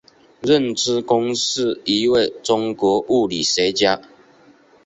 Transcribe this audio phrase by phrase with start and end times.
[0.41, 4.01] 任之恭是一位中国物理学家。